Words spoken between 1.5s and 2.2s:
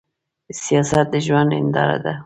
هينداره ده.